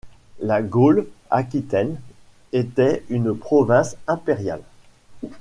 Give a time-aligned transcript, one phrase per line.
[0.39, 1.99] La Gaule aquitaine
[2.53, 4.63] était une province impériale.